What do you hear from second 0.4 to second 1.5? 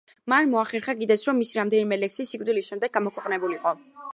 მოახერხა კიდეც, რომ